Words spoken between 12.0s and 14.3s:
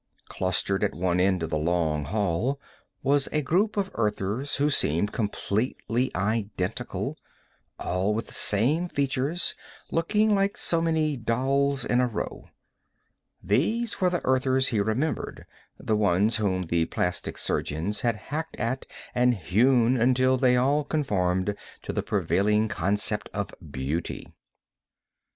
a row. These were the